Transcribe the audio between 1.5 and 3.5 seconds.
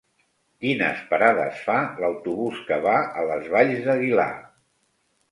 fa l'autobús que va a les